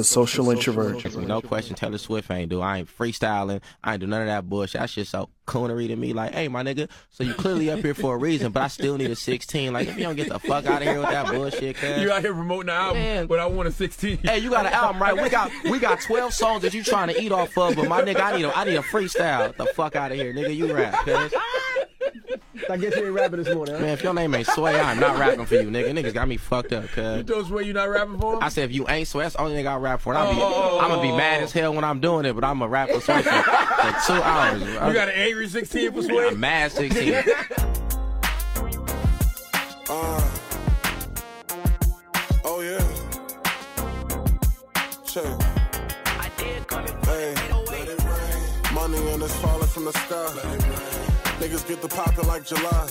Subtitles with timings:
[0.00, 1.14] the social introvert.
[1.16, 2.62] No question, Taylor Swift ain't do.
[2.62, 3.60] I ain't freestyling.
[3.84, 4.80] I ain't do none of that bullshit.
[4.80, 6.14] That shit so coonery to me.
[6.14, 8.96] Like, hey, my nigga, so you clearly up here for a reason, but I still
[8.96, 9.72] need a 16.
[9.72, 11.98] Like, if you don't get the fuck out of here with that bullshit, cuz.
[12.00, 13.26] You out here promoting the album, Man.
[13.26, 14.18] but I want a 16.
[14.18, 15.20] Hey, you got an album, right?
[15.20, 18.00] We got we got 12 songs that you trying to eat off of, but my
[18.02, 19.54] nigga, I need a I need a freestyle.
[19.54, 20.56] The fuck out of here, nigga.
[20.56, 21.34] You rap, cuz.
[22.68, 23.74] I guess you ain't rapping this morning.
[23.76, 23.80] Huh?
[23.80, 25.90] Man, if your name ain't Sway, I'm not rapping for you, nigga.
[25.92, 27.24] Niggas got me fucked up, You cuz.
[27.24, 28.42] told Sway you not rapping for him?
[28.42, 30.12] I said if you ain't Sway, that's the only nigga I rap for.
[30.12, 31.44] And I'll be, Oh, oh, oh, I'm gonna be mad oh.
[31.44, 34.22] as hell when I'm doing it, but I'm gonna rap for Sway for, for two
[34.22, 34.62] hours.
[34.62, 34.88] bro.
[34.88, 36.26] you got an angry 16 for Sway?
[36.28, 37.22] I'm mad 16.
[39.92, 40.30] Uh,
[42.44, 42.78] oh yeah.
[45.04, 45.24] Check.
[46.06, 47.34] I did come in hey,
[48.72, 50.99] money and it's falling from the sky.
[51.40, 52.86] Niggas get the poppin' like July.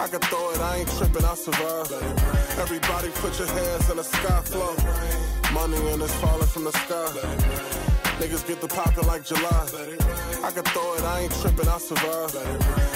[0.00, 1.92] I can throw it, I ain't trippin', I survive.
[2.58, 4.74] Everybody put your hands in the sky flow.
[5.52, 7.85] Money and it's falling from the sky.
[8.18, 9.68] Niggas get the poppin' like July.
[10.42, 12.34] I can throw it, I ain't trippin', I survive.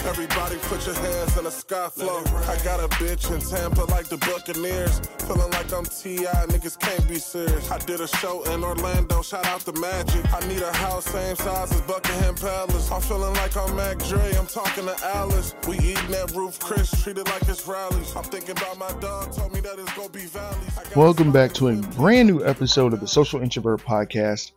[0.06, 2.22] Everybody put your hands in the sky flow.
[2.48, 4.98] I got a bitch in Tampa like the Buccaneers.
[5.26, 7.70] Feeling like I'm T.I., niggas can't be serious.
[7.70, 10.24] I did a show in Orlando, shout out to Magic.
[10.32, 12.90] I need a house same size as Buckingham Palace.
[12.90, 15.54] I'm feeling like I'm Mac Dre, I'm talking to Alice.
[15.68, 18.16] We eating at Roof Chris, treated like it's rallies.
[18.16, 20.96] I'm thinking about my dog, told me that it's gonna be valleys.
[20.96, 24.52] Welcome back to a brand new episode of the Social Introvert Podcast.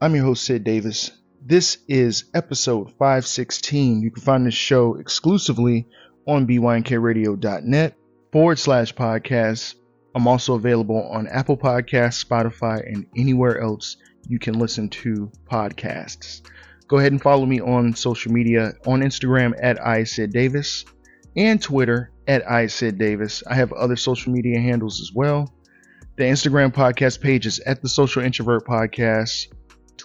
[0.00, 1.10] I'm your host, Sid Davis.
[1.44, 4.00] This is episode 516.
[4.00, 5.88] You can find this show exclusively
[6.24, 7.94] on bynkradio.net
[8.30, 9.74] forward slash podcast.
[10.14, 13.96] I'm also available on Apple Podcasts, Spotify, and anywhere else
[14.28, 16.42] you can listen to podcasts.
[16.86, 20.84] Go ahead and follow me on social media on Instagram at iSidDavis
[21.34, 23.42] and Twitter at iSidDavis.
[23.50, 25.52] I have other social media handles as well.
[26.14, 29.48] The Instagram podcast page is at the Social Introvert Podcast.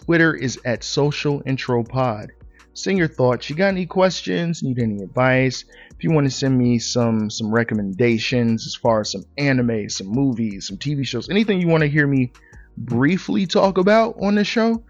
[0.05, 2.31] Twitter is at Social Intro Pod.
[2.73, 3.49] Send your thoughts.
[3.49, 4.61] You got any questions?
[4.61, 5.63] Need any advice?
[5.91, 10.07] If you want to send me some some recommendations as far as some anime, some
[10.07, 12.33] movies, some TV shows, anything you want to hear me
[12.77, 14.83] briefly talk about on the show,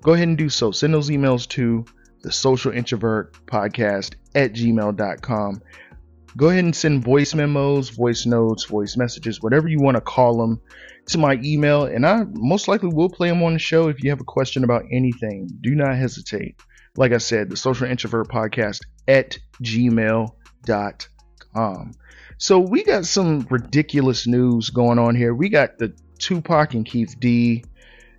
[0.00, 0.72] go ahead and do so.
[0.72, 1.84] Send those emails to
[2.22, 5.62] the Social Introvert Podcast at gmail.com.
[6.36, 10.38] Go ahead and send voice memos, voice notes, voice messages, whatever you want to call
[10.38, 10.60] them
[11.08, 14.10] to my email, and I most likely will play them on the show if you
[14.10, 15.48] have a question about anything.
[15.60, 16.60] Do not hesitate.
[16.96, 20.32] Like I said, the social introvert podcast at gmail.com.
[22.38, 25.34] So we got some ridiculous news going on here.
[25.34, 27.64] We got the Tupac and Keefe D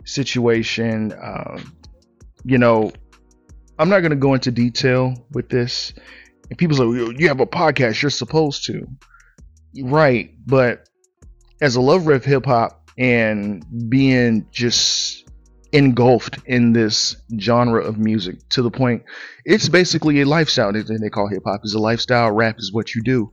[0.04, 1.14] situation.
[1.14, 1.62] Uh,
[2.44, 2.92] you know,
[3.78, 5.94] I'm not going to go into detail with this.
[6.50, 8.88] And people say, "You- have a podcast, you're supposed to.
[9.82, 10.32] Right.
[10.46, 10.88] But
[11.62, 15.30] as a lover of hip hop and being just
[15.72, 19.04] engulfed in this genre of music to the point
[19.46, 22.96] it's basically a lifestyle they they call hip hop is a lifestyle rap is what
[22.96, 23.32] you do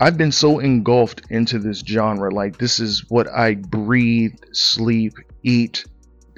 [0.00, 5.12] i've been so engulfed into this genre like this is what i breathe sleep
[5.44, 5.84] eat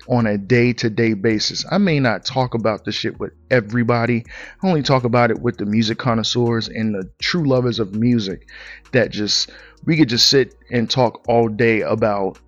[0.09, 4.25] on a day-to-day basis i may not talk about this shit with everybody
[4.63, 8.49] i only talk about it with the music connoisseurs and the true lovers of music
[8.93, 9.51] that just
[9.87, 12.39] we could just sit and talk all day about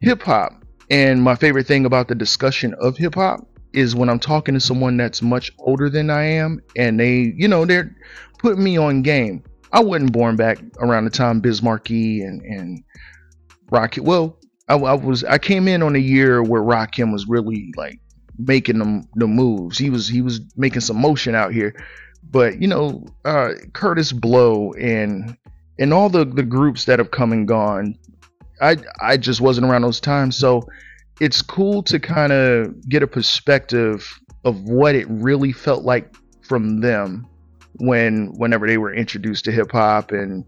[0.00, 0.52] hip hop.
[0.90, 4.60] And my favorite thing about the discussion of hip hop is when I'm talking to
[4.60, 7.94] someone that's much older than I am and they, you know, they're
[8.38, 9.42] putting me on game.
[9.72, 12.84] I wasn't born back around the time Biz Markie and, and
[13.70, 14.04] Rocket.
[14.04, 14.38] Well,
[14.68, 18.00] I, I was, I came in on a year where Rakim was really like
[18.38, 19.78] making them the moves.
[19.78, 21.74] He was, he was making some motion out here.
[22.30, 25.36] But, you know, uh, Kurtis Blow and,
[25.78, 27.98] and all the, the groups that have come and gone,
[28.60, 30.62] I I just wasn't around those times, so
[31.20, 36.80] it's cool to kind of get a perspective of what it really felt like from
[36.80, 37.26] them
[37.78, 40.44] when whenever they were introduced to hip hop and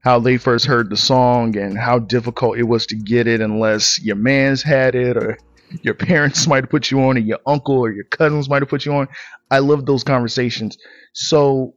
[0.00, 4.02] how they first heard the song and how difficult it was to get it unless
[4.02, 5.38] your man's had it or
[5.82, 8.68] your parents might have put you on or your uncle or your cousins might have
[8.68, 9.08] put you on.
[9.50, 10.78] I love those conversations.
[11.12, 11.74] So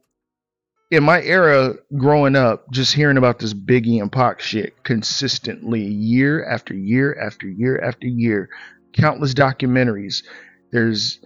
[0.90, 6.44] in my era growing up, just hearing about this Biggie and Pac shit consistently, year
[6.44, 8.48] after year after year after year,
[8.92, 10.22] countless documentaries.
[10.70, 11.18] There's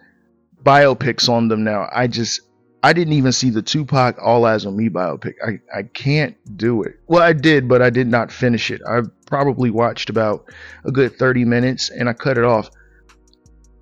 [0.62, 1.88] biopics on them now.
[1.92, 2.40] I just,
[2.82, 5.34] I didn't even see the Tupac All Eyez on Me biopic.
[5.44, 6.98] I, I can't do it.
[7.06, 8.80] Well, I did, but I did not finish it.
[8.88, 10.48] I probably watched about
[10.84, 12.70] a good 30 minutes and I cut it off.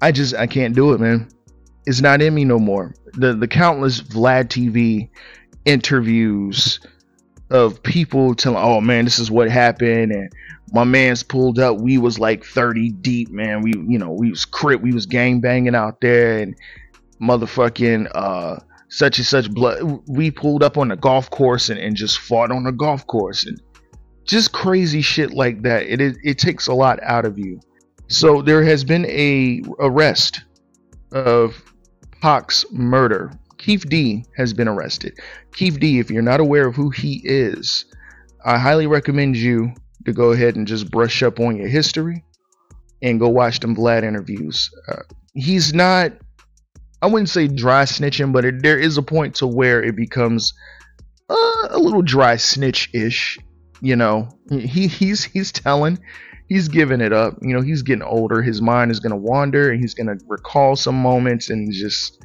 [0.01, 1.29] I just, I can't do it, man.
[1.87, 2.95] It's not in me no more.
[3.13, 5.09] The the countless Vlad TV
[5.65, 6.81] interviews
[7.49, 10.33] of people telling, "Oh man, this is what happened," and
[10.73, 11.79] my man's pulled up.
[11.79, 13.63] We was like 30 deep, man.
[13.63, 16.57] We, you know, we was crip, we was gang banging out there, and
[17.21, 18.57] motherfucking uh
[18.89, 20.03] such and such blood.
[20.07, 23.47] We pulled up on the golf course and, and just fought on the golf course,
[23.47, 23.61] and
[24.25, 25.85] just crazy shit like that.
[25.87, 27.61] It it, it takes a lot out of you.
[28.09, 30.43] So there has been a arrest
[31.13, 31.61] of
[32.21, 33.33] Pac's murder.
[33.59, 35.19] Keefe D has been arrested.
[35.53, 37.87] Keefe D, if you're not aware of who he is,
[38.45, 39.73] I highly recommend you
[40.05, 42.23] to go ahead and just brush up on your history
[43.03, 44.71] and go watch them Vlad interviews.
[44.89, 45.03] Uh,
[45.35, 46.13] he's not,
[47.03, 50.53] I wouldn't say dry snitching, but it, there is a point to where it becomes
[51.29, 53.39] uh, a little dry snitch ish.
[53.81, 55.99] You know, he he's he's telling,
[56.49, 57.35] he's giving it up.
[57.43, 58.41] You know, he's getting older.
[58.41, 62.25] His mind is gonna wander, and he's gonna recall some moments, and just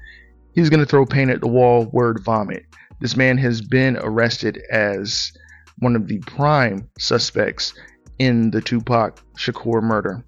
[0.55, 1.89] he's gonna throw paint at the wall.
[1.91, 2.63] Word vomit.
[3.01, 5.31] This man has been arrested as
[5.79, 7.73] one of the prime suspects
[8.19, 10.23] in the Tupac Shakur murder.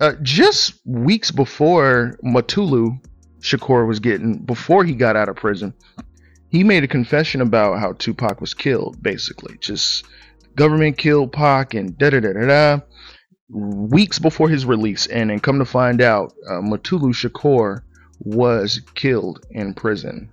[0.00, 2.98] Uh, just weeks before Mutulu
[3.40, 5.74] Shakur was getting, before he got out of prison,
[6.48, 9.56] he made a confession about how Tupac was killed, basically.
[9.58, 10.04] Just
[10.56, 12.80] government killed Pac and da da da da da.
[13.48, 17.82] Weeks before his release, and then come to find out, uh, Mutulu Shakur
[18.20, 20.30] was killed in prison.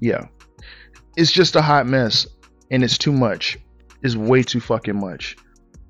[0.00, 0.26] Yeah.
[1.16, 2.26] It's just a hot mess,
[2.70, 3.58] and it's too much
[4.02, 5.36] It's way too fucking much.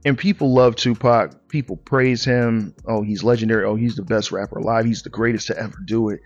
[0.04, 1.48] And people love Tupac.
[1.48, 2.74] People praise him.
[2.86, 3.64] Oh, he's legendary.
[3.64, 4.84] Oh, he's the best rapper alive.
[4.84, 6.20] He's the greatest to ever do it.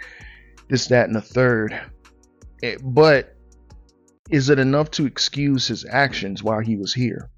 [0.69, 1.73] This, that, and the third.
[2.63, 3.35] It, eh, but
[4.31, 7.31] is it enough to excuse his actions while he was here?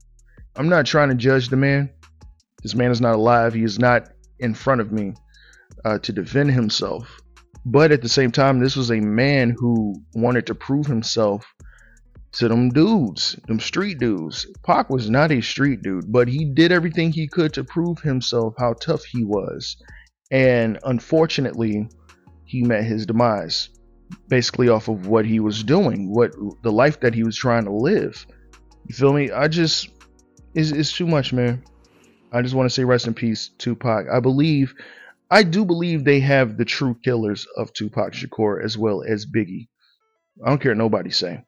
[0.56, 1.90] I'm not trying to judge the man.
[2.62, 3.54] This man is not alive.
[3.54, 5.14] He is not in front of me
[5.84, 7.20] uh, to defend himself.
[7.64, 11.46] But at the same time, this was a man who wanted to prove himself
[12.32, 14.46] to them dudes, them street dudes.
[14.64, 18.54] Pac was not a street dude, but he did everything he could to prove himself
[18.58, 19.76] how tough he was.
[20.30, 21.88] And unfortunately,
[22.50, 23.68] he met his demise
[24.26, 27.72] basically off of what he was doing, what the life that he was trying to
[27.72, 28.26] live.
[28.88, 29.30] You feel me?
[29.30, 29.88] I just
[30.52, 31.62] it's, it's too much, man.
[32.32, 34.06] I just want to say rest in peace, Tupac.
[34.12, 34.74] I believe
[35.30, 39.68] I do believe they have the true killers of Tupac Shakur as well as Biggie.
[40.44, 41.44] I don't care what nobody say.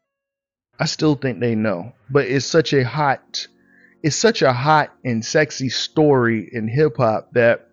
[0.78, 1.94] I still think they know.
[2.10, 3.48] But it's such a hot
[4.04, 7.71] it's such a hot and sexy story in hip hop that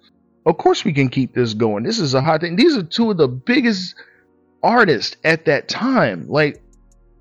[0.49, 1.83] of course we can keep this going.
[1.83, 2.55] This is a hot thing.
[2.55, 3.95] These are two of the biggest
[4.63, 6.27] artists at that time.
[6.27, 6.61] Like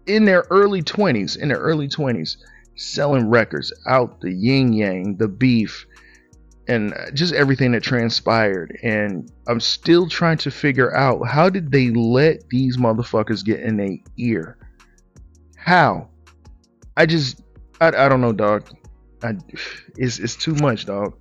[0.07, 2.39] in their early 20s, in their early 20s,
[2.77, 5.87] selling records out the yin yang, the beef,
[6.69, 8.79] and just everything that transpired.
[8.83, 13.77] And I'm still trying to figure out how did they let these motherfuckers get in
[13.77, 14.57] their ear?
[15.57, 16.09] How?
[16.97, 17.43] I just
[17.81, 18.71] I, I don't know, dog.
[19.23, 19.35] I,
[19.99, 21.15] it's it's too much, dog.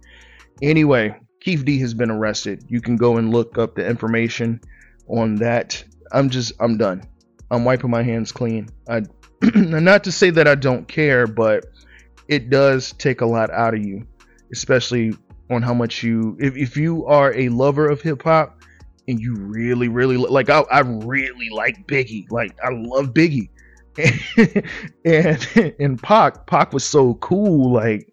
[0.62, 2.66] Anyway, Keefe D has been arrested.
[2.68, 4.60] You can go and look up the information
[5.08, 5.82] on that.
[6.12, 7.06] I'm just I'm done.
[7.50, 8.68] I'm wiping my hands clean.
[8.90, 9.04] I
[9.56, 11.68] not to say that I don't care, but
[12.28, 14.06] it does take a lot out of you,
[14.52, 15.16] especially
[15.50, 18.60] on how much you if, if you are a lover of hip hop
[19.08, 22.30] and you really really like I, I really like Biggie.
[22.30, 23.48] Like I love Biggie.
[25.06, 27.72] and and Pac, Pac was so cool.
[27.72, 28.12] Like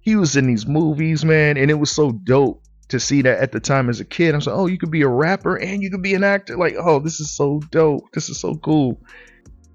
[0.00, 3.52] he was in these movies, man, and it was so dope to see that at
[3.52, 4.34] the time as a kid.
[4.34, 6.56] I was like, oh, you could be a rapper and you could be an actor.
[6.56, 8.10] Like, oh, this is so dope.
[8.12, 9.00] This is so cool.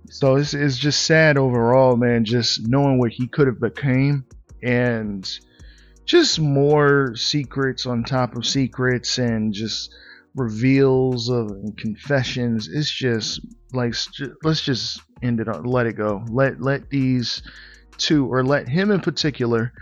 [0.10, 2.26] So it's, it's just sad overall, man.
[2.26, 4.26] Just knowing what he could have became
[4.62, 5.28] and
[6.06, 9.94] just more secrets on top of secrets and just
[10.36, 12.68] reveals of and confessions.
[12.68, 13.42] It's just
[13.74, 13.96] like
[14.44, 16.24] let's just end it on let it go.
[16.30, 17.42] Let let these
[17.98, 19.74] two or let him in particular,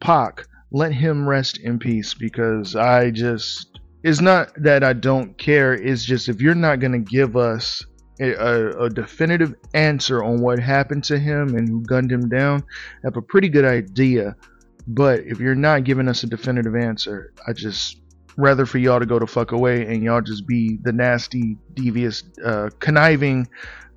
[0.00, 5.74] Pac, let him rest in peace because I just it's not that I don't care.
[5.74, 7.84] It's just if you're not gonna give us
[8.20, 12.60] a, a, a, definitive answer on what happened to him and who gunned him down,
[12.60, 14.36] I have a pretty good idea.
[14.86, 18.00] But if you're not giving us a definitive answer, I just
[18.36, 22.22] rather for y'all to go to fuck away and y'all just be the nasty, devious,
[22.44, 23.48] uh, conniving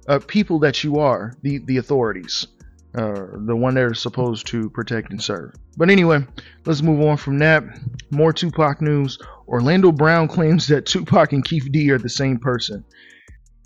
[0.08, 2.48] uh, people that you are, the the authorities,
[2.96, 5.54] uh, the one they're supposed to protect and serve.
[5.78, 6.26] But anyway,
[6.66, 7.64] let's move on from that.
[8.12, 9.18] More Tupac news.
[9.48, 12.86] Orlando Brown claims that Tupac and Keefe D are the same person.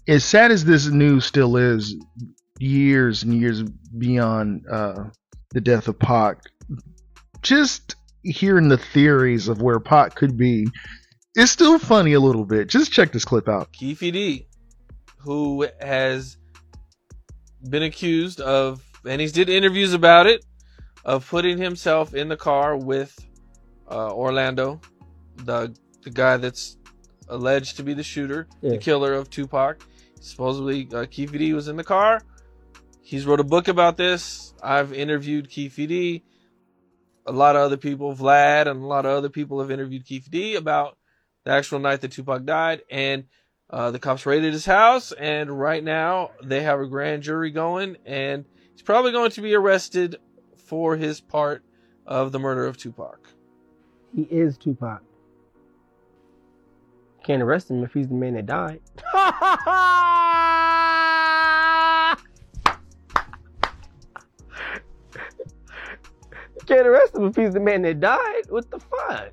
[0.07, 1.95] As sad as this news still is,
[2.59, 3.63] years and years
[3.97, 5.05] beyond uh,
[5.51, 6.39] the death of Pac,
[7.41, 10.67] just hearing the theories of where Pac could be,
[11.35, 12.67] it's still funny a little bit.
[12.67, 13.71] Just check this clip out.
[13.73, 14.47] Keefy D,
[15.17, 16.37] who has
[17.69, 20.45] been accused of and he's did interviews about it
[21.05, 23.17] of putting himself in the car with
[23.89, 24.79] uh, Orlando,
[25.37, 26.77] the the guy that's
[27.29, 28.71] alleged to be the shooter, Yeah.
[28.71, 29.81] the killer of Tupac.
[30.19, 32.21] Supposedly, uh, Keefe D was in the car.
[33.01, 34.53] He's wrote a book about this.
[34.61, 36.23] I've interviewed Keefe D.
[37.25, 40.29] A lot of other people, Vlad, and a lot of other people have interviewed Keefe
[40.31, 40.97] D about
[41.43, 42.81] the actual night that Tupac died.
[42.89, 43.25] And
[43.69, 47.97] uh, the cops raided his house, and right now they have a grand jury going,
[48.05, 48.45] and
[48.77, 50.17] he's probably going to be arrested
[50.55, 51.63] for his part
[52.05, 53.27] of the murder of Tupac.
[54.15, 55.01] He is Tupac.
[57.23, 58.81] Can't arrest him if he's the man that died.
[66.65, 68.43] Can't arrest him if he's the man that died.
[68.49, 69.31] What the fuck?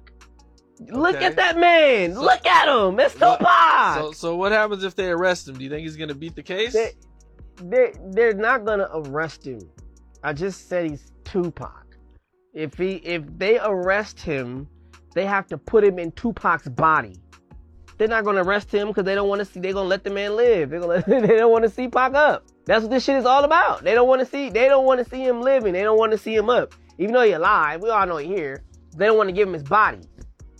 [0.91, 1.27] Look Okay.
[1.27, 2.15] at that man.
[2.15, 3.01] So- Look at him.
[3.01, 3.95] It's Well, Tupac.
[3.97, 5.57] So, so what happens if they arrest him?
[5.57, 6.73] Do you think he's going to beat the case?
[6.73, 6.93] they,
[7.57, 9.61] they, they're not gonna arrest him.
[10.23, 11.97] I just said he's Tupac.
[12.53, 14.69] If he if they arrest him,
[15.15, 17.17] they have to put him in Tupac's body.
[17.97, 19.61] They're not gonna arrest him because they don't want to see.
[19.61, 20.71] They're gonna let the man live.
[20.71, 21.05] They're gonna.
[21.07, 22.45] they don't want to see Pac up.
[22.67, 23.85] That's what this shit is all about.
[23.85, 24.51] They don't want to see.
[24.51, 25.73] They don't want to see him living.
[25.73, 26.75] They don't want to see him up.
[26.99, 28.63] Even though he's alive, we all know he here.
[28.97, 30.01] They don't want to give him his body.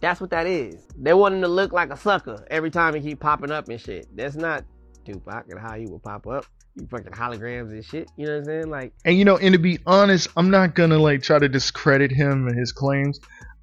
[0.01, 0.87] That's what that is.
[0.99, 3.81] They want him to look like a sucker every time he keep popping up and
[3.81, 4.07] shit.
[4.15, 4.65] That's not
[5.05, 6.47] Tupac and how he will pop up.
[6.91, 8.11] Fucking holograms and shit.
[8.17, 8.71] You know what I'm saying?
[8.71, 12.11] Like, And you know, and to be honest, I'm not gonna like try to discredit
[12.11, 13.21] him and his claims.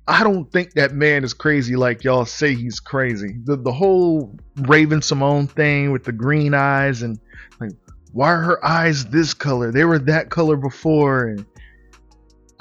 [0.08, 3.38] I don't think that man is crazy like y'all say he's crazy.
[3.44, 7.20] The the whole Raven-Symoné thing with the green eyes and
[7.60, 7.72] like
[8.13, 9.72] why are her eyes this color?
[9.72, 11.46] They were that color before and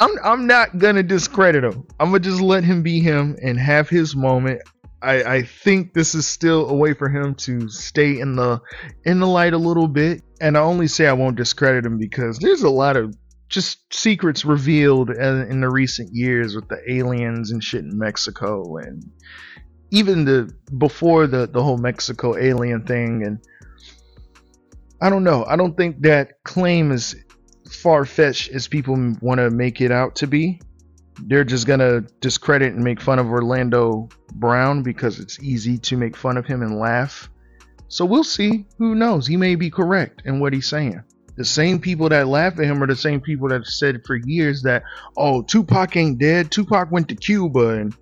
[0.01, 1.87] I'm I'm not gonna discredit him.
[2.01, 4.63] I'm gonna just let him be him and have his moment.
[5.03, 8.61] I, I think this is still a way for him to stay in the
[9.05, 10.23] in the light a little bit.
[10.41, 13.15] And I only say I won't discredit him because there's a lot of
[13.49, 18.77] just secrets revealed in in the recent years with the aliens and shit in Mexico
[18.77, 19.05] and
[19.91, 23.39] even the before the the whole Mexico alien thing and
[25.03, 25.45] I don't know.
[25.47, 27.17] I don't think that claim is
[27.71, 30.61] far fetched as people want to make it out to be.
[31.23, 36.17] They're just gonna discredit and make fun of Orlando Brown because it's easy to make
[36.17, 37.31] fun of him and laugh.
[37.91, 38.67] So we'll see.
[38.79, 39.27] Who knows?
[39.27, 41.03] He may be correct in what he's saying.
[41.37, 44.63] The same people that laugh at him are the same people that said for years
[44.63, 44.85] that,
[45.17, 46.53] oh, Tupac ain't dead.
[46.53, 47.95] Tupac went to Cuba and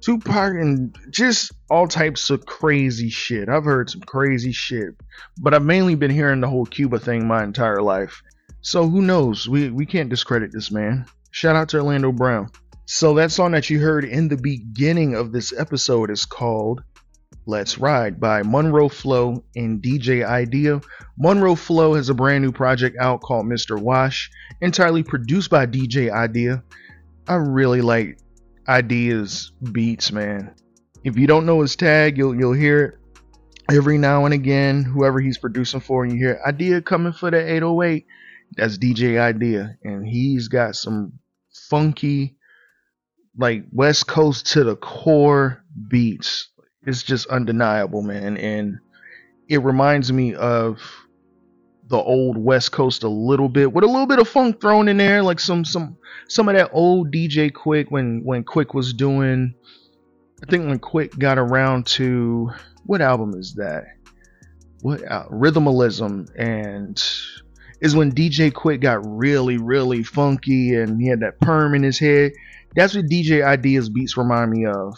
[0.00, 3.50] Tupac and just all types of crazy shit.
[3.50, 4.94] I've heard some crazy shit,
[5.38, 8.22] but I've mainly been hearing the whole Cuba thing my entire life.
[8.62, 9.46] So who knows?
[9.46, 11.04] We we can't discredit this man.
[11.32, 12.48] Shout out to Orlando Brown.
[12.86, 16.82] So that song that you heard in the beginning of this episode is called
[17.48, 20.82] Let's Ride by Monroe Flow and DJ Idea.
[21.16, 23.80] Monroe Flow has a brand new project out called Mr.
[23.80, 26.62] Wash, entirely produced by DJ Idea.
[27.26, 28.18] I really like
[28.68, 30.54] Idea's beats, man.
[31.04, 34.84] If you don't know his tag, you'll you'll hear it every now and again.
[34.84, 38.04] Whoever he's producing for, and you hear Idea coming for the 808.
[38.58, 41.14] That's DJ Idea, and he's got some
[41.70, 42.36] funky,
[43.38, 46.50] like West Coast to the core beats.
[46.88, 48.78] It's just undeniable, man, and
[49.48, 50.80] it reminds me of
[51.88, 54.96] the old West Coast a little bit, with a little bit of funk thrown in
[54.96, 59.54] there, like some some some of that old DJ Quik when when Quik was doing.
[60.42, 62.50] I think when Quik got around to
[62.86, 63.84] what album is that?
[64.80, 67.02] What uh, Rhythmalism and
[67.80, 71.98] is when DJ Quik got really, really funky and he had that perm in his
[71.98, 72.32] head.
[72.74, 74.96] That's what DJ Ideas beats remind me of.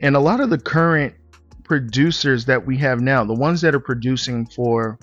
[0.00, 1.14] And a lot of the current
[1.64, 4.98] producers that we have now, the ones that are producing for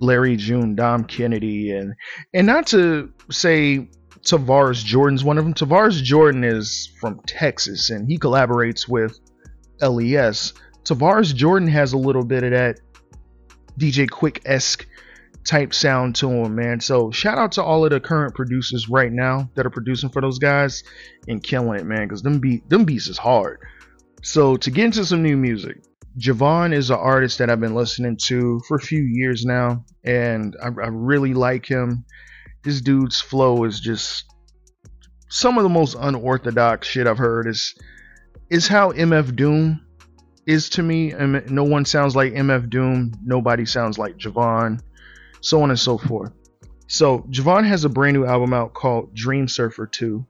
[0.00, 1.94] Larry June, Dom Kennedy, and
[2.34, 3.88] and not to say
[4.22, 5.54] Tavares Jordan's one of them.
[5.54, 9.18] Tavares Jordan is from Texas and he collaborates with
[9.80, 10.52] LES.
[10.84, 12.80] Tavares Jordan has a little bit of that
[13.78, 14.86] DJ Quik esque
[15.44, 16.80] type sound to him, man.
[16.80, 20.20] So shout out to all of the current producers right now that are producing for
[20.20, 20.82] those guys
[21.28, 22.06] and killing it, man.
[22.06, 23.60] Because them beat them beats is hard.
[24.22, 25.82] So to get into some new music,
[26.18, 30.56] J'Von is an artist that I've been listening to for a few years now, and
[30.62, 32.04] I, I really like him.
[32.62, 34.24] This dude's flow is just
[35.28, 37.46] some of the most unorthodox shit I've heard.
[37.46, 37.74] Is
[38.50, 39.80] is how MF Doom
[40.46, 41.14] is to me.
[41.48, 43.12] No one sounds like MF Doom.
[43.24, 44.80] Nobody sounds like J'Von
[45.40, 46.32] so on and so forth.
[46.86, 50.24] So J'Von has a brand new album out called Dream Surfer 2.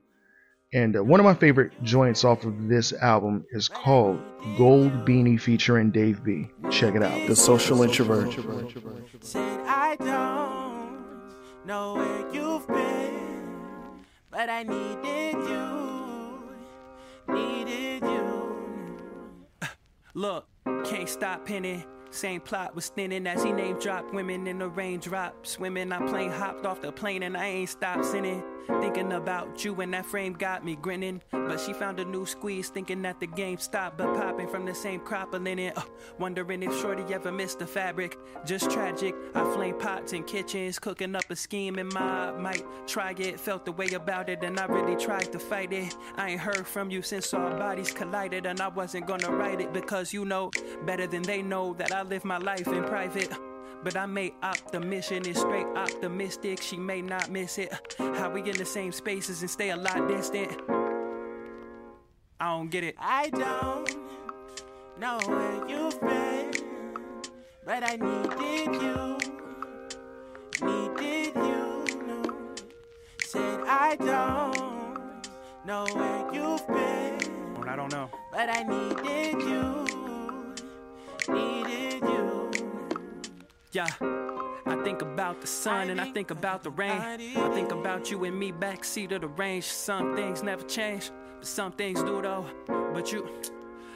[0.72, 4.20] And uh, one of my favorite joints off of this album is called
[4.56, 6.48] Gold Beanie featuring Dave B.
[6.70, 7.26] Check it out.
[7.26, 8.32] The Social Introvert.
[9.20, 19.68] Said I don't know where you've been, but I needed you, needed you.
[20.14, 20.46] Look,
[20.84, 21.84] can't stop penning.
[22.10, 25.46] Same plot was thinning as he name dropped women in the raindrop.
[25.58, 28.42] Women I plane hopped off the plane and I ain't stopped sinning.
[28.80, 31.22] Thinking about you and that frame got me grinning.
[31.30, 34.74] But she found a new squeeze, thinking that the game stopped, but popping from the
[34.74, 35.72] same crop of linen.
[35.74, 35.82] Uh,
[36.18, 38.16] wondering if Shorty ever missed the fabric.
[38.44, 39.14] Just tragic.
[39.34, 43.40] I flame pots in kitchens, cooking up a scheme in my might try it.
[43.40, 45.96] Felt the way about it, and I really tried to fight it.
[46.16, 49.72] I ain't heard from you since our bodies collided, and I wasn't gonna write it
[49.72, 50.50] because you know
[50.84, 53.30] better than they know that I live my life in private.
[53.82, 56.60] But I may opt the mission is straight optimistic.
[56.60, 57.72] She may not miss it.
[57.98, 60.52] How we in the same spaces and stay a lot distant.
[62.38, 62.96] I don't get it.
[62.98, 63.96] I don't
[64.98, 66.52] know where you've been,
[67.64, 69.18] but I needed you,
[70.66, 71.84] needed you.
[72.06, 72.22] No.
[73.24, 75.28] Said I don't
[75.66, 78.10] know where you've been, I don't know.
[78.32, 79.86] but I needed you,
[81.32, 81.89] needed.
[83.72, 83.86] Yeah.
[84.66, 86.90] I think about the sun and I think about the rain.
[86.90, 89.64] I think about you and me backseat of the range.
[89.64, 92.46] Some things never change, but some things do though.
[92.66, 93.28] But you,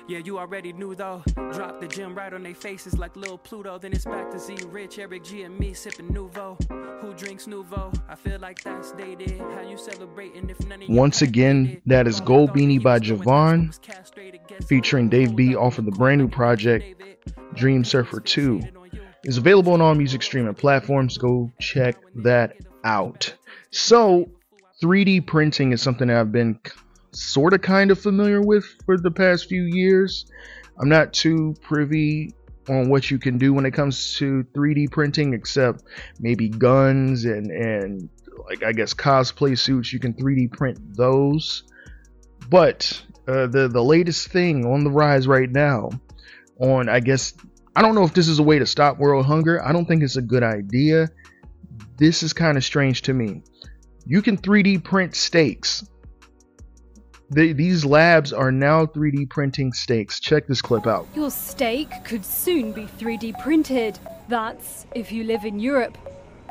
[0.06, 1.22] yeah, you already knew though.
[1.52, 3.78] Drop the gym right on their faces like little Pluto.
[3.78, 6.56] Then it's back to Z Rich, Eric G, and me sipping Nouveau.
[7.00, 7.92] Who drinks Nouveau?
[8.08, 9.40] I feel like that's dated.
[9.40, 13.76] How you celebrating if none of Once again, that is Gold Beanie by J'Von,
[14.66, 17.02] featuring Dave B off of the brand new project
[17.54, 18.83] Dream Surfer 2.
[19.24, 21.16] Is available on all music streaming platforms.
[21.16, 23.34] Go check that out.
[23.70, 24.28] So,
[24.82, 26.58] 3D printing is something that I've been
[27.12, 30.26] sort of kind of familiar with for the past few years.
[30.78, 32.34] I'm not too privy
[32.68, 35.84] on what you can do when it comes to 3D printing, except
[36.20, 38.08] maybe guns and and
[38.48, 39.92] like I guess cosplay suits.
[39.92, 41.62] You can 3D print those.
[42.50, 45.90] But uh, the the latest thing on the rise right now,
[46.58, 47.34] on I guess
[47.76, 49.64] I don't know if this is a way to stop world hunger.
[49.64, 51.08] I don't think it's a good idea.
[51.96, 53.42] This is kind of strange to me.
[54.06, 55.84] You can 3D print steaks.
[57.30, 60.20] They, these labs are now 3D printing steaks.
[60.20, 61.08] Check this clip out.
[61.16, 63.98] Your steak could soon be 3D printed.
[64.28, 65.98] That's if you live in Europe.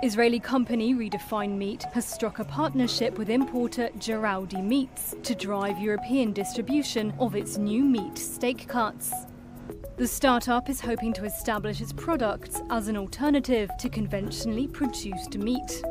[0.02, 6.34] Israeli company Redefine Meat has struck a partnership with importer Giraudi Meats to drive European
[6.34, 9.14] distribution of its new meat steak cuts.
[9.96, 15.84] The startup is hoping to establish its products as an alternative to conventionally produced meat.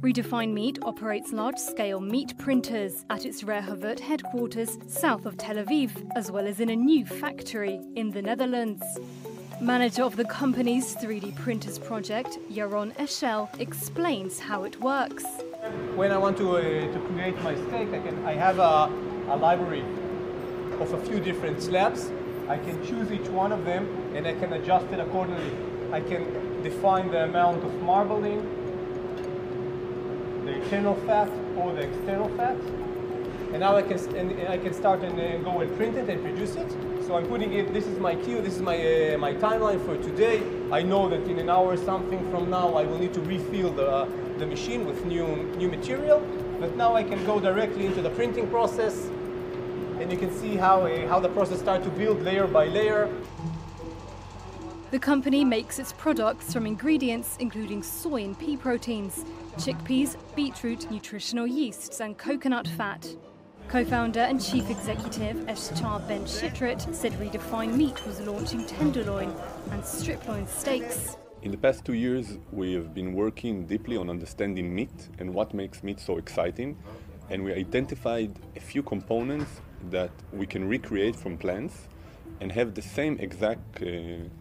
[0.00, 6.08] Redefine Meat operates large scale meat printers at its Rehovot headquarters south of Tel Aviv,
[6.14, 8.84] as well as in a new factory in the Netherlands.
[9.60, 15.24] Manager of the company's 3D printers project, Yaron Eshel, explains how it works.
[15.96, 18.88] When I want to, uh, to create my steak, I, can, I have a,
[19.32, 19.84] a library
[20.84, 22.10] of a few different slabs.
[22.46, 25.50] I can choose each one of them and I can adjust it accordingly.
[25.92, 28.40] I can define the amount of marbling,
[30.44, 32.56] the internal fat or the external fat.
[33.52, 36.22] And now I can, and I can start and uh, go and print it and
[36.22, 36.70] produce it.
[37.06, 39.96] So I'm putting it, this is my queue, this is my, uh, my timeline for
[39.96, 40.42] today.
[40.70, 43.70] I know that in an hour or something from now I will need to refill
[43.70, 44.06] the,
[44.38, 46.20] the machine with new, new material.
[46.60, 49.08] But now I can go directly into the printing process
[50.04, 53.08] and you can see how, uh, how the process starts to build layer by layer.
[54.90, 59.24] The company makes its products from ingredients including soy and pea proteins,
[59.56, 63.16] chickpeas, beetroot, nutritional yeasts, and coconut fat.
[63.68, 69.34] Co founder and chief executive Eshchar Ben Shitrit said Redefine Meat was launching tenderloin
[69.70, 71.16] and strip loin steaks.
[71.40, 75.54] In the past two years, we have been working deeply on understanding meat and what
[75.54, 76.76] makes meat so exciting.
[77.30, 81.88] And we identified a few components that we can recreate from plants
[82.40, 83.86] and have the same exact uh,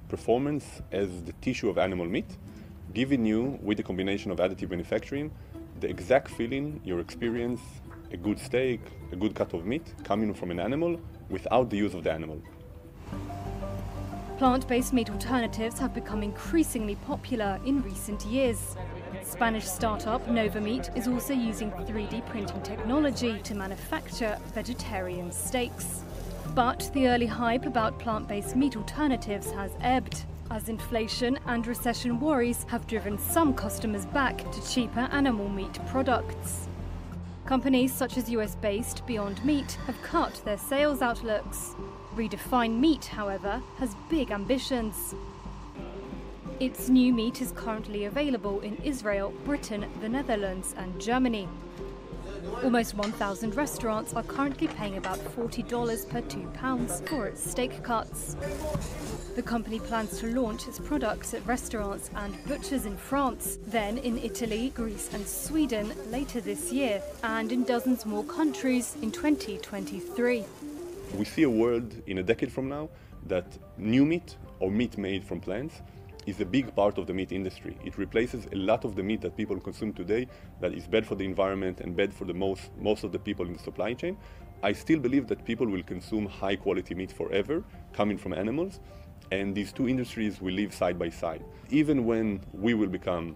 [0.10, 2.38] performance as the tissue of animal meat,
[2.94, 5.32] giving you, with the combination of additive manufacturing,
[5.80, 7.62] the exact feeling you experience
[8.12, 8.80] a good steak,
[9.12, 12.42] a good cut of meat coming from an animal without the use of the animal.
[14.38, 18.76] Plant based meat alternatives have become increasingly popular in recent years.
[19.24, 26.04] Spanish startup Nova Meat is also using 3D printing technology to manufacture vegetarian steaks.
[26.56, 32.20] But the early hype about plant based meat alternatives has ebbed, as inflation and recession
[32.20, 36.68] worries have driven some customers back to cheaper animal meat products.
[37.46, 41.76] Companies such as US based Beyond Meat have cut their sales outlooks.
[42.16, 45.16] Redefine Meat, however, has big ambitions.
[46.60, 51.50] Its new meat is currently available in Israel, Britain, the Netherlands, and Germany.
[52.64, 58.36] Almost 1,000 restaurants are currently paying about $40 per £2 for its steak cuts.
[59.36, 64.20] The company plans to launch its products at restaurants and butchers in France, then in
[64.20, 70.46] Italy, Greece, and Sweden later this year, and in dozens more countries in 2023.
[71.16, 72.90] We see a world in a decade from now
[73.28, 75.82] that new meat or meat made from plants
[76.26, 77.78] is a big part of the meat industry.
[77.84, 80.28] It replaces a lot of the meat that people consume today
[80.62, 83.46] that is bad for the environment and bad for the most, most of the people
[83.46, 84.18] in the supply chain.
[84.64, 88.80] I still believe that people will consume high quality meat forever coming from animals
[89.32, 91.44] and these two industries will live side by side.
[91.70, 93.36] Even when we will become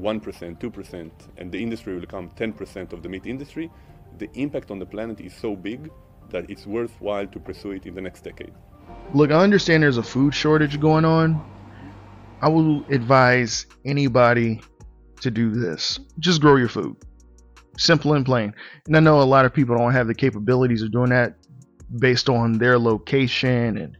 [0.00, 0.22] 1%,
[0.60, 3.70] 2%, and the industry will become 10% of the meat industry,
[4.18, 5.90] the impact on the planet is so big
[6.30, 8.52] that it's worthwhile to pursue it in the next decade.
[9.14, 11.44] Look, I understand there's a food shortage going on.
[12.40, 14.60] I will advise anybody
[15.20, 15.98] to do this.
[16.18, 16.96] Just grow your food.
[17.76, 18.54] Simple and plain.
[18.86, 21.34] And I know a lot of people don't have the capabilities of doing that
[21.98, 23.96] based on their location and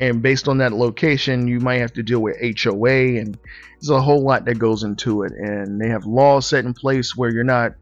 [0.00, 3.36] and based on that location you might have to deal with HOA and
[3.80, 7.16] there's a whole lot that goes into it and they have laws set in place
[7.16, 7.72] where you're not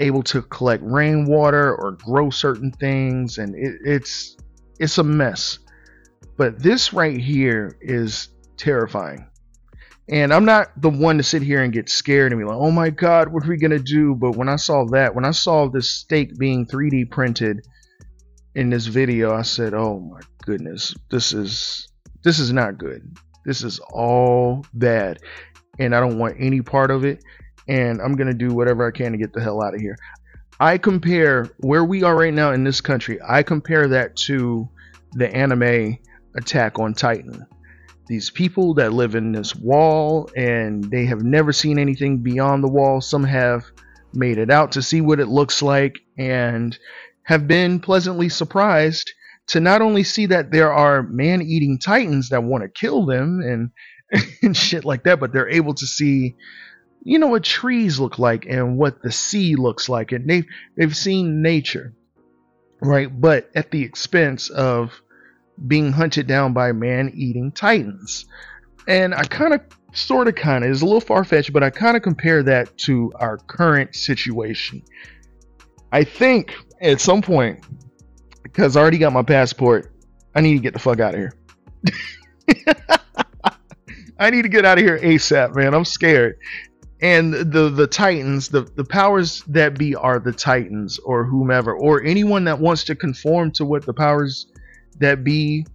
[0.00, 4.36] able to collect rainwater or grow certain things and it, it's
[4.78, 5.58] it's a mess
[6.36, 9.26] but this right here is terrifying
[10.08, 12.70] and I'm not the one to sit here and get scared and be like, oh
[12.70, 14.14] my God, what are we going to do?
[14.14, 17.66] But when I saw that, when I saw this steak being 3D printed
[18.54, 21.88] in this video, I said, oh my goodness, this is
[22.22, 23.16] this is not good.
[23.46, 25.18] This is all bad.
[25.78, 27.22] And I don't want any part of it.
[27.68, 29.96] And I'm gonna do whatever I can to get the hell out of here.
[30.60, 34.68] I compare where we are right now in this country, I compare that to
[35.12, 35.98] the anime
[36.36, 37.46] Attack on Titan
[38.06, 42.68] these people that live in this wall and they have never seen anything beyond the
[42.68, 43.00] wall.
[43.00, 43.64] Some have
[44.12, 46.78] made it out to see what it looks like and
[47.24, 49.10] have been pleasantly surprised
[49.46, 53.40] to not only see that there are man eating titans that want to kill them
[53.40, 53.70] and,
[54.42, 56.36] and shit like that, but they're able to see
[57.04, 60.96] you know what trees look like and what the sea looks like and they've they've
[60.96, 61.92] seen nature
[62.80, 65.00] right but at the expense of
[65.66, 68.26] being hunted down by man eating titans.
[68.86, 69.60] And I kind of,
[69.92, 72.76] sort of, kind of, is a little far fetched, but I kind of compare that
[72.78, 74.82] to our current situation.
[75.92, 77.64] I think at some point,
[78.42, 79.92] because I already got my passport,
[80.34, 81.32] I need to get the fuck out of here.
[84.18, 85.74] I need to get out of here ASAP, man.
[85.74, 86.38] I'm scared.
[87.00, 92.02] And the the Titans, the the powers that be are the Titans or whomever or
[92.02, 94.46] anyone that wants to conform to what the powers
[95.00, 95.66] that be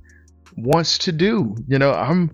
[0.58, 1.55] wants to do.
[1.67, 2.32] You know, I'm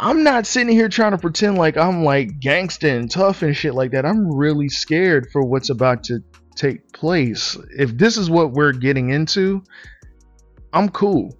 [0.00, 3.74] I'm not sitting here trying to pretend like I'm like gangsta and tough and shit
[3.74, 4.06] like that.
[4.06, 6.22] I'm really scared for what's about to
[6.54, 7.56] take place.
[7.76, 9.62] If this is what we're getting into,
[10.72, 11.36] I'm cool.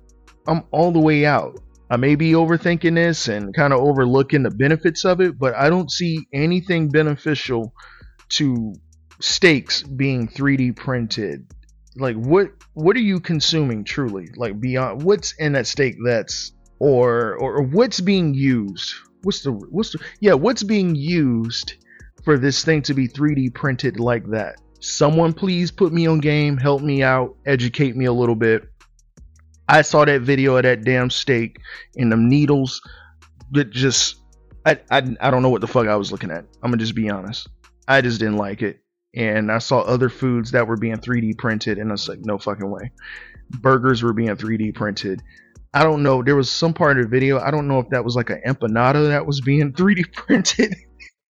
[0.47, 1.59] I'm all the way out.
[1.91, 5.71] I may be overthinking this and kind of overlooking the benefits of it, but I
[5.71, 7.73] don't see anything beneficial
[8.31, 8.75] to
[9.21, 11.47] steaks being 3D printed.
[11.97, 14.29] Like what what are you consuming truly?
[14.37, 18.95] Like beyond what's in that steak that's or, or what's being used?
[19.23, 21.75] What's the what's the yeah what's being used
[22.23, 24.57] for this thing to be 3d printed like that?
[24.81, 28.69] Someone please put me on game help me out educate me a little bit
[29.69, 31.59] i saw that video of that damn steak
[31.97, 32.81] and them needles
[33.53, 34.17] that just
[34.67, 36.95] I, I i don't know what the fuck i was looking at i'm gonna just
[36.95, 37.49] be honest
[37.87, 38.81] i just didn't like it
[39.15, 42.39] and I saw other foods that were being 3D printed, and I was like, no
[42.39, 42.93] fucking way.
[43.61, 45.23] Burgers were being 3D printed.
[45.75, 46.23] I don't know.
[46.23, 47.39] There was some part of the video.
[47.39, 50.75] I don't know if that was like an empanada that was being 3D printed.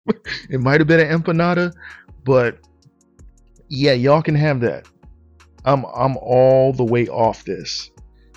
[0.51, 1.73] it might have been an empanada,
[2.25, 2.59] but
[3.69, 4.87] yeah, y'all can have that.
[5.65, 7.91] I'm I'm all the way off this.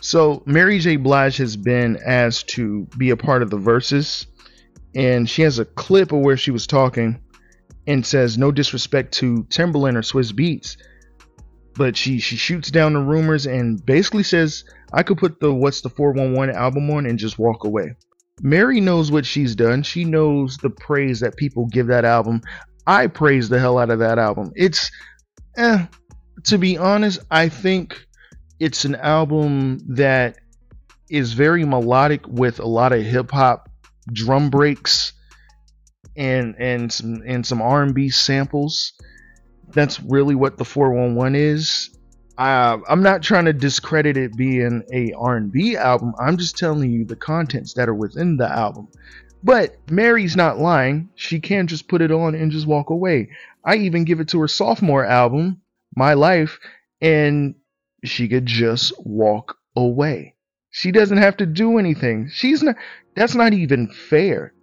[0.03, 0.97] So Mary J.
[0.97, 4.25] Blige has been asked to be a part of the Verzuz,
[4.93, 7.21] and she has a clip of where she was talking
[7.87, 10.75] and says no disrespect to Timbaland or Swizz Beatz."
[11.75, 15.81] but she she shoots down the rumors and basically says I could put the What's
[15.81, 17.95] the 411 album on and just walk away.
[18.41, 19.83] Mary knows what she's done.
[19.83, 22.41] She knows the praise that people give that album.
[22.85, 24.51] I praise the hell out of that album.
[24.55, 24.91] It's
[25.57, 25.85] eh,
[26.43, 28.05] to be honest, I think
[28.59, 30.37] it's an album that
[31.09, 33.69] is very melodic with a lot of hip hop
[34.11, 35.13] drum breaks
[36.15, 38.93] and and some and some R&B samples.
[39.69, 41.89] That's really what the 411 is.
[42.37, 46.13] uh, I'm not trying to discredit it being a R&B album.
[46.19, 48.87] I'm just telling you the contents that are within the album.
[49.43, 51.09] But Mary's not lying.
[51.15, 53.29] She can just put it on and just walk away.
[53.65, 55.61] I even give it to her sophomore album,
[55.95, 56.59] My Life,
[57.01, 57.55] and
[58.03, 60.35] she could just walk away.
[60.71, 62.29] She doesn't have to do anything.
[62.31, 62.75] She's not.
[63.15, 64.53] That's not even fair.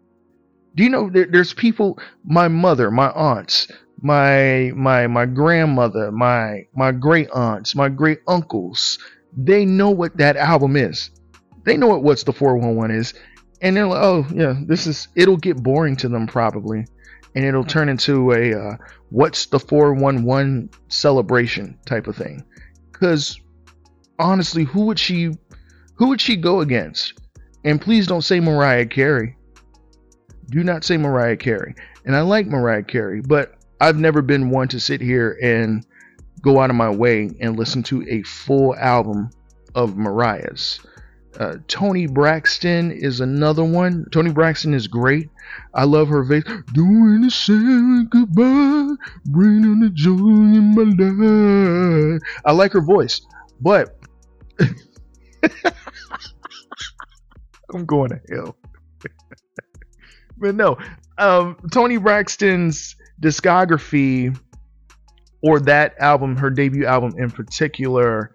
[0.75, 1.99] Do you know there, there's people?
[2.25, 3.69] My mother, my aunts,
[4.03, 8.99] my my my grandmother, my my great aunts, my great uncles.
[9.37, 11.11] They know what that album is.
[11.65, 13.15] They know what what's the 411 is,
[13.63, 15.09] and they're like, oh yeah, this is.
[15.15, 16.87] It'll get boring to them probably,
[17.35, 18.77] and it'll turn into a uh,
[19.11, 22.45] what's the 411 celebration type of thing.
[23.01, 23.41] Because
[24.19, 25.33] honestly, who would she
[25.95, 27.15] who would she go against?
[27.65, 29.37] And please don't say Mariah Carey.
[30.51, 31.75] Do not say Mariah Carey.
[32.05, 35.87] And I like Mariah Carey, but I've never been one to sit here and
[36.43, 39.31] go out of my way and listen to a full album
[39.75, 40.81] of Mariah's.
[41.39, 44.05] Uh, Toni Braxton is another one.
[44.11, 45.31] Toni Braxton is great.
[45.75, 46.43] I love her voice.
[46.73, 52.21] Doing the say goodbye, bringing the joy in my life.
[52.45, 53.21] I like her voice,
[53.61, 53.97] but
[57.73, 58.57] I'm going to hell.
[60.39, 60.77] but no,
[61.19, 64.37] um, Toni Braxton's discography
[65.43, 68.33] or that album, her debut album in particular,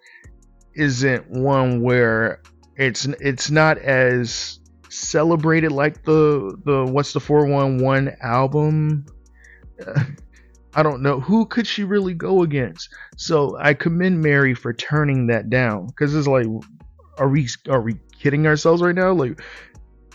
[0.74, 2.40] isn't one where
[2.76, 4.58] it's it's not as
[4.88, 9.06] celebrated like the the what's the 411 album.
[9.84, 10.04] Uh,
[10.74, 12.90] I don't know who could she really go against.
[13.16, 16.46] So I commend Mary for turning that down because it's like,
[17.18, 19.12] are we are we kidding ourselves right now?
[19.12, 19.40] Like,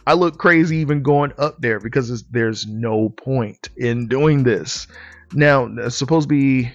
[0.06, 4.86] I look crazy even going up there because there's no point in doing this.
[5.34, 6.72] Now, supposed to be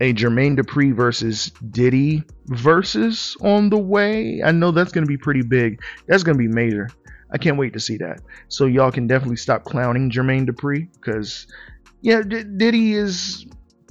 [0.00, 4.42] a Jermaine Dupri versus Diddy Verzuz on the way.
[4.44, 5.80] I know that's going to be pretty big.
[6.06, 6.90] That's going to be major.
[7.32, 8.20] I can't wait to see that.
[8.48, 11.46] So y'all can definitely stop clowning Jermaine Dupri because
[12.02, 13.46] yeah, D- Diddy is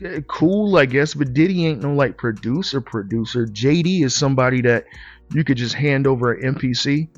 [0.06, 3.46] uh, cool, I guess, but Diddy ain't no like producer producer.
[3.46, 4.86] JD is somebody that
[5.34, 7.10] you could just hand over an MPC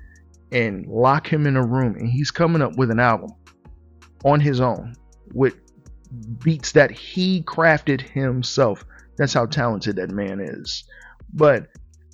[0.52, 3.32] and lock him in a room and he's coming up with an album
[4.23, 4.95] on his own
[5.34, 5.56] with
[6.43, 8.86] beats that he crafted himself.
[9.17, 10.84] That's how talented that man is.
[11.34, 11.67] But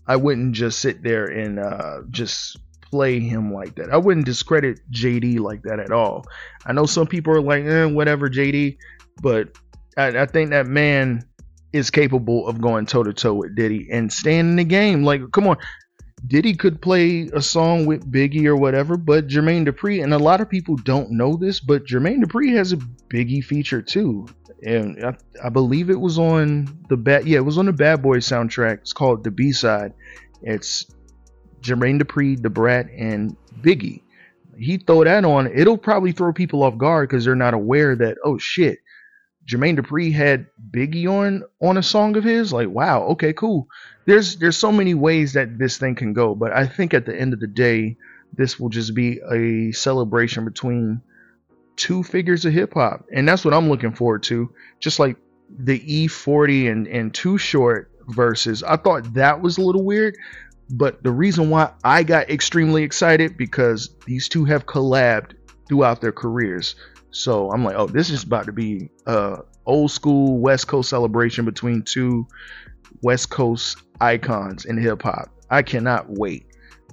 [0.08, 3.89] I wouldn't just sit there and uh, just play him like that.
[3.91, 6.25] I wouldn't discredit JD like that at all.
[6.65, 8.77] I know some people are like, eh, whatever, JD,
[9.21, 9.49] but
[9.97, 11.23] I, I think that man
[11.71, 15.03] is capable of going toe to toe with Diddy and staying in the game.
[15.03, 15.58] Like, come on.
[16.25, 20.39] Diddy could play a song with Biggie or whatever, but Jermaine Dupri, and a lot
[20.39, 24.27] of people don't know this, but Jermaine Dupri has a Biggie feature too.
[24.65, 28.01] And I, I believe it was on the bad, yeah, it was on the Bad
[28.01, 28.79] Boys soundtrack.
[28.79, 29.93] It's called the B side.
[30.41, 30.86] It's
[31.62, 34.01] Jermaine Dupri, Da Brat, and Biggie.
[34.57, 38.17] He throw that on, it'll probably throw people off guard because they're not aware that
[38.23, 38.79] oh shit,
[39.45, 42.53] Jermaine Dupri had Biggie on on a song of his.
[42.53, 43.67] Like wow, okay, cool.
[44.06, 47.19] There's there's so many ways that this thing can go, but I think at the
[47.19, 47.97] end of the day,
[48.36, 51.01] this will just be a celebration between
[51.75, 54.53] two figures of hip hop, and that's what I'm looking forward to.
[54.79, 55.17] Just like
[55.49, 60.17] the E-40 and and Too Short Verzuz, I thought that was a little weird,
[60.69, 65.34] but the reason why I got extremely excited because these two have collabed
[65.67, 66.75] throughout their careers.
[67.13, 71.45] So I'm like, oh, this is about to be a old school West Coast celebration
[71.45, 72.28] between two
[73.02, 75.30] West Coast icons in hip hop.
[75.49, 76.47] I cannot wait.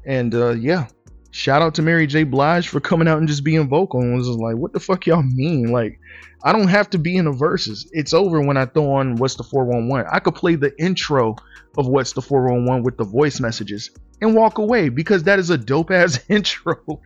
[0.04, 0.88] And uh, yeah,
[1.30, 2.24] shout out to Mary J.
[2.24, 5.22] Blige for coming out and just being vocal and was like, what the fuck y'all
[5.22, 5.70] mean?
[5.70, 6.00] Like,
[6.42, 7.86] I don't have to be in the Verzuz.
[7.92, 10.10] It's over when I throw on What's the 411.
[10.10, 11.36] I could play the intro
[11.76, 13.90] of What's the 411 with the voice messages
[14.20, 17.02] and walk away because that is a dope ass intro.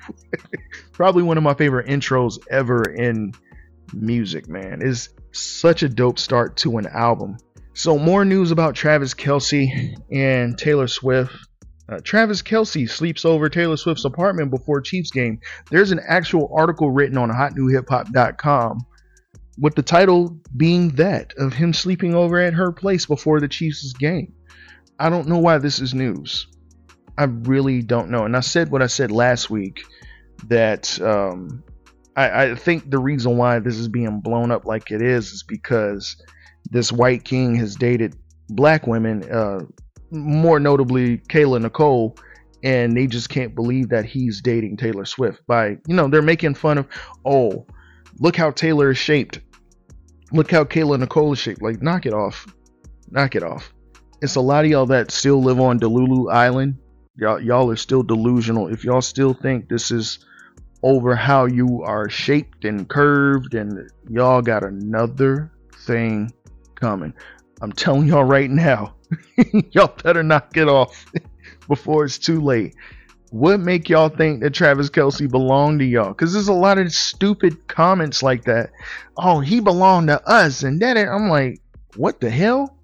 [0.93, 3.35] Probably one of my favorite intros ever in
[3.93, 4.83] music, man.
[4.83, 7.39] Is such a dope start to an album.
[7.77, 11.35] So, more news about Travis Kelce and Taylor Swift.
[11.89, 15.39] Uh, Travis Kelce sleeps over Taylor Swift's apartment before Chiefs game.
[15.71, 18.79] There's an actual article written on hotnewhiphop.com
[19.59, 23.93] with the title being that of him sleeping over at her place before the Chiefs
[23.93, 24.33] game.
[24.99, 26.47] I don't know why this is news.
[27.19, 28.25] I really don't know.
[28.25, 29.83] And I said what I said last week
[30.49, 31.63] that um,
[32.17, 35.43] I, I think the reason why this is being blown up like it is is
[35.43, 36.17] because
[36.71, 38.17] this white king has dated
[38.49, 39.61] black women, uh,
[40.15, 42.17] more notably Kayla Nicole,
[42.63, 45.47] and they just can't believe that he's dating Taylor Swift.
[45.47, 46.87] By you know, they're making fun of,
[47.25, 47.67] oh,
[48.21, 49.41] look how Taylor is shaped.
[50.33, 51.63] Look how Kayla Nicole is shaped.
[51.63, 52.47] Like, knock it off.
[53.11, 53.73] Knock it off.
[54.23, 56.79] it's a lot of y'all that still live on Delulu Island.
[57.17, 58.69] Y'all, y'all are still delusional.
[58.69, 60.19] If y'all still think this is
[60.83, 65.53] over how you are shaped and curved, and y'all got another
[65.87, 66.33] thing
[66.75, 67.15] coming.
[67.61, 68.94] I'm telling y'all right now,
[69.71, 71.07] y'all better knock it off
[71.69, 72.75] before it's too late.
[73.31, 76.11] What make y'all think that Travis Kelce belonged to y'all?
[76.11, 78.71] Because there's a lot of stupid comments like that.
[79.17, 81.61] Oh, he belonged to us, and then I'm like,
[81.97, 82.77] what the hell?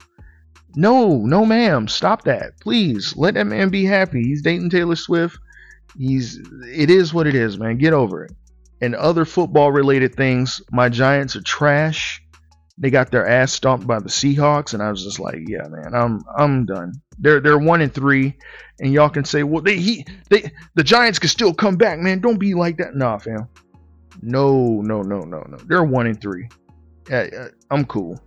[0.74, 1.88] No, no, ma'am.
[1.88, 3.16] Stop that, please.
[3.16, 4.22] Let that man be happy.
[4.22, 5.38] He's dating Taylor Swift.
[5.96, 6.38] He's.
[6.68, 7.78] It is what it is, man.
[7.78, 8.32] Get over it.
[8.80, 10.60] And other football related things.
[10.70, 12.22] My Giants are trash.
[12.80, 15.94] They got their ass stomped by the Seahawks, and I was just like, yeah, man,
[15.94, 16.94] I'm I'm done.
[17.18, 18.36] They're they're one and three,
[18.80, 22.20] and y'all can say, well, they he they the Giants can still come back, man.
[22.20, 23.48] Don't be like that, nah, fam.
[24.22, 25.58] No, no, no, no, no.
[25.66, 26.48] They're one and three.
[27.70, 28.18] I'm cool.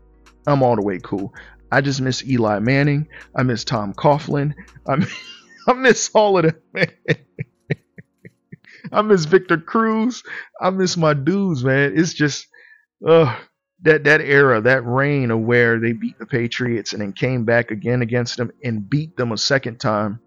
[0.45, 1.33] I'm all the way cool.
[1.71, 3.07] I just miss Eli Manning.
[3.35, 4.53] I miss Tom Coughlin.
[4.87, 5.13] I miss,
[5.67, 6.87] I miss all of them.
[8.91, 10.21] I miss Victor Cruz.
[10.61, 11.93] I miss my dudes, man.
[11.95, 12.47] It's just,
[13.83, 17.69] that that era, that reign of where they beat the Patriots and then came back
[17.71, 20.19] again against them and beat them a second time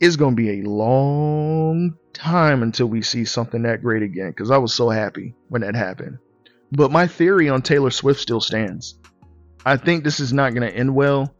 [0.00, 4.50] is going to be a long time until we see something that great again because
[4.50, 6.18] I was so happy when that happened.
[6.72, 8.98] But my theory on Taylor Swift still stands.
[9.64, 11.34] I think this is not going to end well.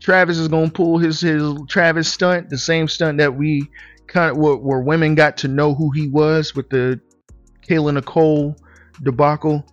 [0.00, 3.68] Travis is going to pull his his Travis stunt, the same stunt that we
[4.06, 7.00] kind of where, where women got to know who he was with the
[7.68, 8.56] Kayla Nicole
[9.02, 9.64] debacle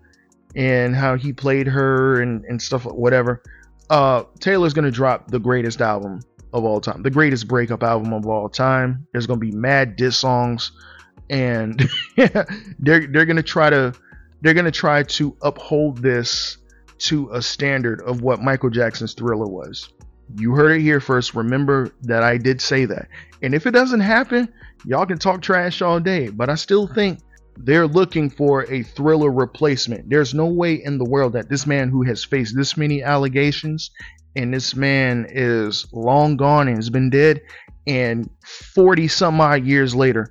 [0.56, 3.42] and how he played her and, and stuff whatever.
[3.90, 6.22] Uh, Taylor's gonna drop the greatest album
[6.54, 9.06] of all time, the greatest breakup album of all time.
[9.12, 10.72] There's gonna be mad diss songs,
[11.30, 11.88] and
[12.80, 13.94] they're they're gonna try to
[14.42, 16.58] they're gonna try to uphold this
[16.98, 19.90] to a standard of what Michael Jackson's Thriller was.
[20.38, 21.36] You heard it here first.
[21.36, 23.10] Remember that I did say that.
[23.44, 24.52] And if it doesn't happen,
[24.86, 27.20] y'all can talk trash all day, but I still think
[27.58, 30.10] they're looking for a thriller replacement.
[30.10, 33.92] There's no way in the world that this man who has faced this many allegations
[34.36, 37.42] and this man is long gone and has been dead
[37.88, 40.30] and 40 some odd years later,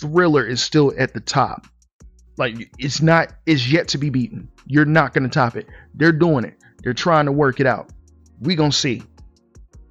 [0.00, 1.66] Thriller is still at the top.
[2.38, 4.48] Like it's not it's yet to be beaten.
[4.66, 5.66] You're not going to top it.
[5.94, 6.54] They're doing it.
[6.82, 7.90] They're trying to work it out.
[8.40, 9.02] We going to see.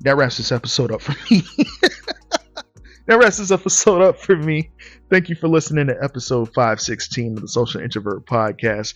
[0.01, 1.43] That wraps this episode up for me.
[3.05, 4.71] that wraps this episode up for me.
[5.11, 8.93] Thank you for listening to episode 516 of the Social Introvert Podcast.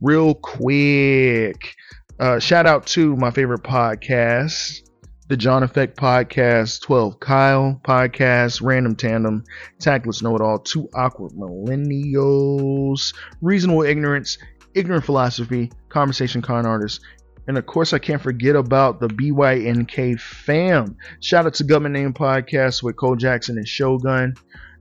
[0.00, 1.76] Real quick,
[2.18, 4.88] uh, shout out to my favorite podcast,
[5.28, 9.44] the John Effect Podcast, 12 Kyle Podcast, Random Tandem,
[9.78, 14.38] Tactless Know It All, Two Awkward Millennials, Reasonable Ignorance,
[14.74, 17.04] Ignorant Philosophy, Conversation Con Artists,
[17.48, 20.96] and of course, I can't forget about the BYNK fam.
[21.20, 24.34] Shout out to Government Name Podcast with Cole Jackson and Shogun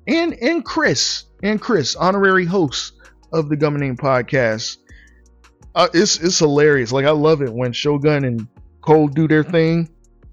[0.07, 2.93] and and Chris and Chris, honorary host
[3.31, 4.77] of the Government Name Podcast.
[5.75, 6.91] Uh, it's it's hilarious.
[6.91, 8.47] Like I love it when Shogun and
[8.81, 9.89] Cole do their thing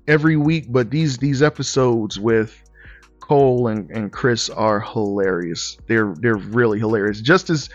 [0.09, 2.63] every week, but these these episodes with
[3.21, 5.77] Cole and, and Chris are hilarious.
[5.89, 7.21] They're they're really hilarious.
[7.21, 7.69] Just as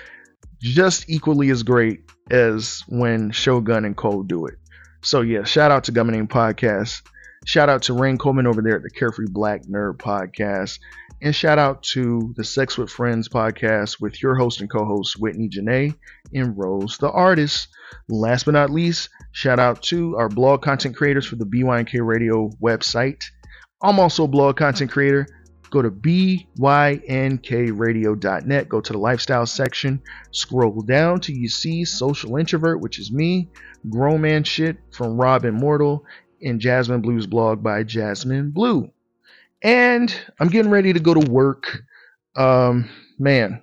[0.59, 4.55] just equally as great as when Shogun and Cole do it.
[5.03, 7.01] So yeah, shout out to Government Name Podcast.
[7.45, 10.79] Shout out to Rain Coleman over there at the Carefree Black Nerd Podcast.
[11.23, 15.19] And shout out to the Sex with Friends podcast with your host and co host
[15.19, 15.93] Whitney Janae
[16.33, 17.67] and Rose the artist.
[18.09, 22.49] Last but not least, shout out to our blog content creators for the BYNK Radio
[22.59, 23.21] website.
[23.83, 25.27] I'm also a blog content creator.
[25.69, 32.81] Go to bynkradio.net, go to the lifestyle section, scroll down till you see Social Introvert,
[32.81, 33.51] which is me,
[33.89, 36.03] Grown Man Shit from Rob Immortal,
[36.41, 38.89] and Jasmine Blues blog by Jasmine Blue
[39.63, 41.83] and I'm getting ready to go to work.
[42.35, 43.61] Um, man,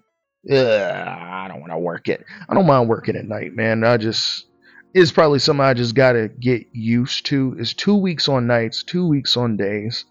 [0.51, 2.25] ugh, I don't want to work it.
[2.49, 3.85] I don't mind working at night, man.
[3.85, 4.47] I just
[4.95, 7.57] it's probably something I just gotta get used to.
[7.59, 10.05] It's two weeks on nights, two weeks on days,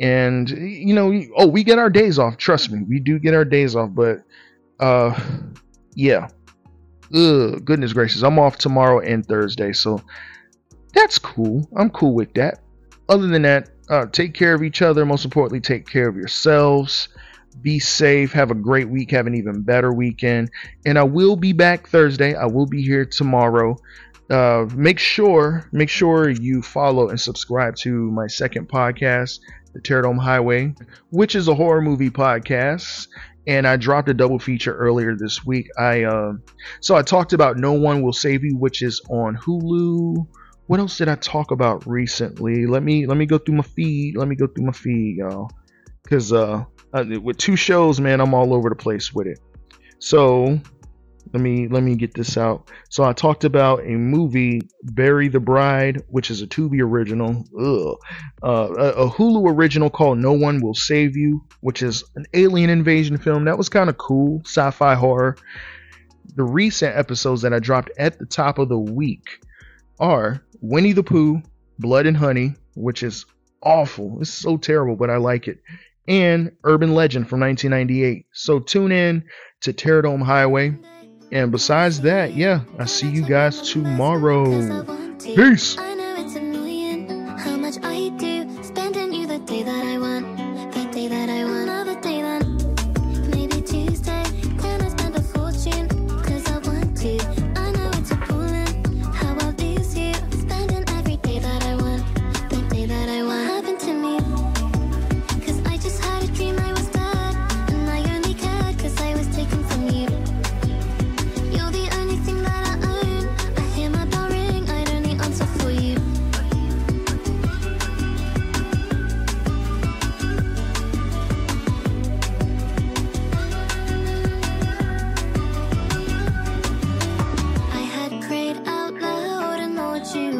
[0.00, 2.36] and you know, oh, we get our days off.
[2.36, 3.90] Trust me, we do get our days off.
[3.92, 4.22] But
[4.80, 5.18] uh,
[5.94, 6.28] yeah,
[7.14, 10.00] ugh, goodness gracious, I'm off tomorrow and Thursday, so
[10.94, 11.68] that's cool.
[11.76, 12.60] I'm cool with that.
[13.08, 15.04] Other than that, uh, take care of each other.
[15.04, 17.08] Most importantly, take care of yourselves.
[17.60, 18.32] Be safe.
[18.32, 19.10] Have a great week.
[19.10, 20.50] Have an even better weekend.
[20.86, 22.34] And I will be back Thursday.
[22.34, 23.76] I will be here tomorrow.
[24.30, 29.40] Uh, make sure, make sure you follow and subscribe to my second podcast,
[29.74, 30.74] The Terradome Highway,
[31.10, 33.08] which is a horror movie podcast.
[33.46, 35.68] And I dropped a double feature earlier this week.
[35.78, 36.34] I uh,
[36.80, 40.26] so I talked about No One Will Save You, which is on Hulu
[40.72, 42.64] what else did I talk about recently?
[42.66, 44.16] Let me let me go through my feed.
[44.16, 45.50] Let me go through my feed, y'all.
[46.08, 46.64] Cause uh,
[46.94, 49.38] uh with two shows, man, I'm all over the place with it.
[49.98, 50.58] So
[51.34, 52.70] let me let me get this out.
[52.88, 57.98] So I talked about a movie, Bury the Bride, which is a Tubi original, ugh,
[58.42, 62.70] uh, a, a Hulu original called No One Will Save You, which is an alien
[62.70, 63.44] invasion film.
[63.44, 65.36] That was kind of cool, sci-fi horror.
[66.34, 69.38] The recent episodes that I dropped at the top of the week
[70.00, 71.42] are Winnie the Pooh,
[71.78, 73.26] Blood and Honey, which is
[73.62, 74.18] awful.
[74.20, 75.58] It's so terrible, but I like it.
[76.08, 78.26] And Urban Legend from 1998.
[78.32, 79.24] So tune in
[79.62, 80.78] to Terradome Highway.
[81.32, 84.84] And besides that, yeah, I see you guys tomorrow.
[85.18, 85.76] Peace.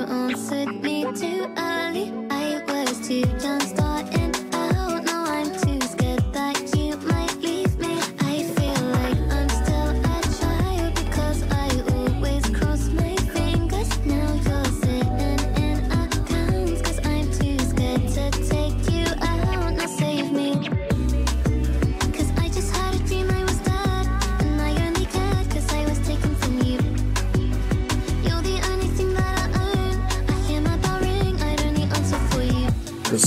[0.02, 2.12] You answered me too early.
[2.30, 3.81] I was too young,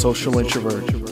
[0.06, 1.05] social introvert.